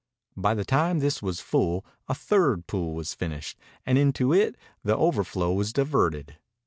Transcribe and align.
By 0.35 0.55
the 0.55 0.65
time 0.65 0.97
this 0.97 1.21
was 1.21 1.41
full 1.41 1.85
a 2.07 2.15
third 2.15 2.65
pool 2.65 2.95
was 2.95 3.13
finished, 3.13 3.59
and 3.85 3.99
into 3.99 4.33
it 4.33 4.55
the 4.83 4.97
overflow 4.97 5.53
was 5.53 5.71
diverted. 5.71 6.37